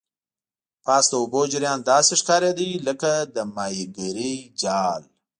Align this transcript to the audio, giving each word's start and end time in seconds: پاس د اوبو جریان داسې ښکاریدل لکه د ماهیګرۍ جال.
پاس 0.85 1.05
د 1.09 1.13
اوبو 1.21 1.41
جریان 1.51 1.79
داسې 1.91 2.13
ښکاریدل 2.21 2.71
لکه 2.87 3.11
د 3.35 3.35
ماهیګرۍ 3.55 4.35
جال. 4.61 5.01